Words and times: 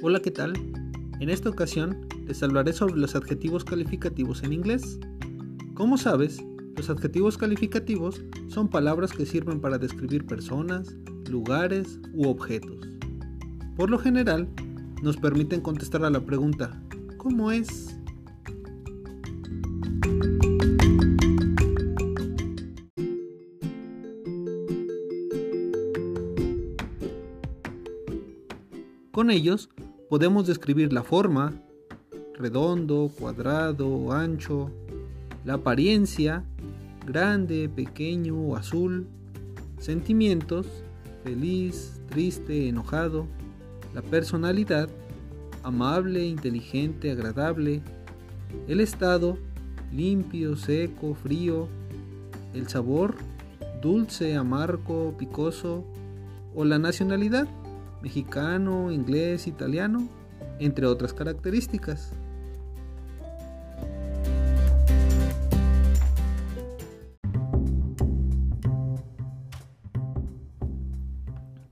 Hola, 0.00 0.20
¿qué 0.20 0.30
tal? 0.30 0.52
En 1.18 1.28
esta 1.28 1.50
ocasión 1.50 2.06
les 2.24 2.40
hablaré 2.44 2.72
sobre 2.72 2.94
los 2.94 3.16
adjetivos 3.16 3.64
calificativos 3.64 4.44
en 4.44 4.52
inglés. 4.52 5.00
Como 5.74 5.98
sabes, 5.98 6.40
los 6.76 6.88
adjetivos 6.88 7.36
calificativos 7.36 8.22
son 8.46 8.68
palabras 8.68 9.10
que 9.12 9.26
sirven 9.26 9.60
para 9.60 9.76
describir 9.76 10.24
personas, 10.24 10.94
lugares 11.28 11.98
u 12.14 12.28
objetos. 12.28 12.88
Por 13.76 13.90
lo 13.90 13.98
general, 13.98 14.48
nos 15.02 15.16
permiten 15.16 15.60
contestar 15.62 16.04
a 16.04 16.10
la 16.10 16.24
pregunta 16.24 16.80
¿cómo 17.16 17.50
es? 17.50 17.98
Con 29.10 29.32
ellos 29.32 29.68
podemos 30.08 30.46
describir 30.46 30.92
la 30.92 31.02
forma, 31.02 31.52
redondo, 32.34 33.10
cuadrado, 33.18 34.12
ancho, 34.12 34.70
la 35.44 35.54
apariencia, 35.54 36.44
grande, 37.06 37.68
pequeño, 37.68 38.56
azul, 38.56 39.06
sentimientos, 39.78 40.66
feliz, 41.24 42.00
triste, 42.08 42.68
enojado, 42.68 43.26
la 43.94 44.02
personalidad, 44.02 44.88
amable, 45.62 46.26
inteligente, 46.26 47.10
agradable, 47.10 47.82
el 48.66 48.80
estado, 48.80 49.36
limpio, 49.92 50.56
seco, 50.56 51.14
frío, 51.14 51.68
el 52.54 52.68
sabor, 52.68 53.14
dulce, 53.82 54.36
amargo, 54.36 55.14
picoso, 55.18 55.84
o 56.54 56.64
la 56.64 56.78
nacionalidad, 56.78 57.46
mexicano, 58.02 58.90
inglés, 58.90 59.46
italiano, 59.46 60.08
entre 60.58 60.86
otras 60.86 61.12
características. 61.12 62.12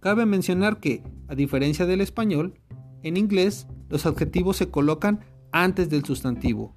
Cabe 0.00 0.24
mencionar 0.24 0.78
que, 0.78 1.02
a 1.26 1.34
diferencia 1.34 1.84
del 1.84 2.00
español, 2.00 2.54
en 3.02 3.16
inglés 3.16 3.66
los 3.88 4.06
adjetivos 4.06 4.56
se 4.56 4.70
colocan 4.70 5.20
antes 5.50 5.90
del 5.90 6.04
sustantivo. 6.04 6.74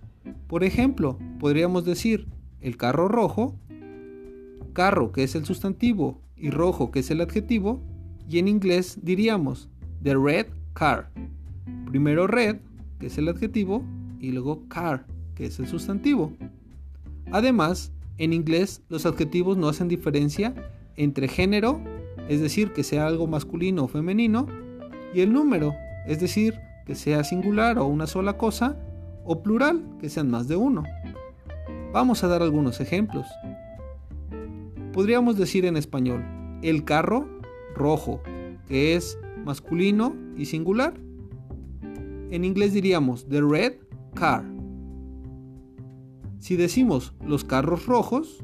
Por 0.47 0.63
ejemplo, 0.63 1.19
podríamos 1.39 1.85
decir 1.85 2.27
el 2.59 2.75
carro 2.75 3.07
rojo, 3.07 3.55
carro 4.73 5.11
que 5.11 5.23
es 5.23 5.35
el 5.35 5.45
sustantivo 5.45 6.21
y 6.35 6.49
rojo 6.49 6.89
que 6.89 6.99
es 6.99 7.11
el 7.11 7.21
adjetivo, 7.21 7.83
y 8.29 8.37
en 8.37 8.47
inglés 8.47 8.99
diríamos 9.01 9.69
the 10.03 10.13
red 10.13 10.47
car. 10.73 11.09
Primero 11.87 12.27
red, 12.27 12.57
que 12.99 13.07
es 13.07 13.17
el 13.17 13.27
adjetivo, 13.27 13.83
y 14.19 14.31
luego 14.31 14.67
car, 14.67 15.05
que 15.33 15.45
es 15.45 15.59
el 15.59 15.67
sustantivo. 15.67 16.33
Además, 17.31 17.91
en 18.17 18.33
inglés 18.33 18.83
los 18.89 19.05
adjetivos 19.05 19.57
no 19.57 19.67
hacen 19.67 19.87
diferencia 19.87 20.53
entre 20.95 21.27
género, 21.27 21.81
es 22.27 22.39
decir, 22.39 22.71
que 22.71 22.83
sea 22.83 23.07
algo 23.07 23.25
masculino 23.25 23.85
o 23.85 23.87
femenino, 23.87 24.45
y 25.13 25.21
el 25.21 25.33
número, 25.33 25.73
es 26.05 26.19
decir, 26.19 26.59
que 26.85 26.93
sea 26.93 27.23
singular 27.23 27.79
o 27.79 27.87
una 27.87 28.05
sola 28.05 28.37
cosa, 28.37 28.77
o 29.25 29.41
plural, 29.41 29.83
que 29.99 30.09
sean 30.09 30.29
más 30.29 30.47
de 30.47 30.55
uno. 30.55 30.83
Vamos 31.93 32.23
a 32.23 32.27
dar 32.27 32.43
algunos 32.43 32.79
ejemplos. 32.79 33.25
Podríamos 34.93 35.37
decir 35.37 35.65
en 35.65 35.77
español, 35.77 36.23
el 36.61 36.83
carro 36.83 37.38
rojo, 37.79 38.21
que 38.67 38.95
es 38.95 39.17
masculino 39.43 40.15
y 40.37 40.45
singular. 40.45 40.93
En 42.29 42.45
inglés 42.45 42.73
diríamos 42.73 43.27
the 43.27 43.41
red 43.41 43.73
car. 44.13 44.45
Si 46.37 46.55
decimos 46.55 47.13
los 47.25 47.43
carros 47.43 47.87
rojos, 47.87 48.43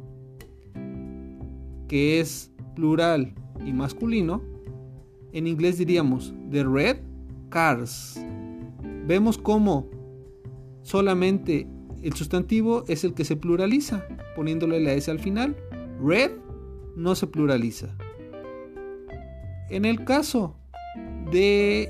que 1.88 2.20
es 2.20 2.52
plural 2.76 3.36
y 3.64 3.72
masculino, 3.72 4.42
en 5.32 5.48
inglés 5.48 5.78
diríamos 5.78 6.34
the 6.50 6.64
red 6.64 6.98
cars. 7.50 8.20
Vemos 9.06 9.38
cómo 9.38 9.88
solamente 10.82 11.68
el 12.02 12.14
sustantivo 12.14 12.84
es 12.88 13.04
el 13.04 13.14
que 13.14 13.26
se 13.26 13.36
pluraliza, 13.36 14.06
poniéndole 14.36 14.80
la 14.80 14.94
S 14.94 15.10
al 15.12 15.20
final. 15.20 15.56
Red 16.04 16.32
no 16.96 17.16
se 17.16 17.28
pluraliza. 17.28 17.96
En 19.70 19.86
el 19.86 20.06
caso 20.06 20.56
de, 21.32 21.90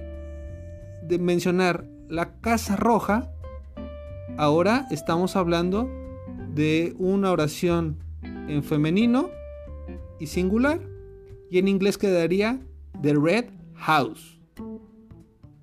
mencionar 1.19 1.86
la 2.08 2.40
casa 2.40 2.78
roja, 2.78 3.31
ahora 4.38 4.88
estamos 4.91 5.36
hablando 5.36 5.90
de 6.53 6.96
una 6.97 7.31
oración 7.31 7.97
en 8.24 8.63
femenino 8.63 9.30
y 10.19 10.28
singular. 10.28 10.80
Y 11.52 11.59
en 11.59 11.68
inglés 11.68 11.97
quedaría 11.97 12.62
The 13.02 13.13
Red 13.13 13.46
House. 13.75 14.40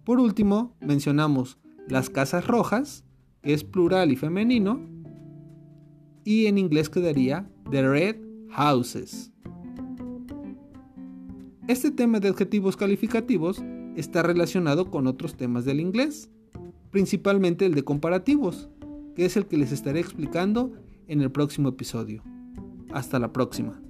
Por 0.04 0.20
último, 0.20 0.76
mencionamos 0.80 1.58
las 1.88 2.10
casas 2.10 2.46
rojas, 2.46 3.04
que 3.40 3.54
es 3.54 3.64
plural 3.64 4.12
y 4.12 4.16
femenino. 4.16 4.80
Y 6.24 6.46
en 6.46 6.58
inglés 6.58 6.90
quedaría 6.90 7.48
The 7.70 7.88
Red 7.88 8.16
Houses. 8.50 9.31
Este 11.72 11.90
tema 11.90 12.20
de 12.20 12.28
adjetivos 12.28 12.76
calificativos 12.76 13.64
está 13.96 14.22
relacionado 14.22 14.90
con 14.90 15.06
otros 15.06 15.38
temas 15.38 15.64
del 15.64 15.80
inglés, 15.80 16.28
principalmente 16.90 17.64
el 17.64 17.74
de 17.74 17.82
comparativos, 17.82 18.68
que 19.16 19.24
es 19.24 19.38
el 19.38 19.46
que 19.46 19.56
les 19.56 19.72
estaré 19.72 19.98
explicando 19.98 20.74
en 21.08 21.22
el 21.22 21.32
próximo 21.32 21.70
episodio. 21.70 22.22
Hasta 22.92 23.18
la 23.18 23.32
próxima. 23.32 23.80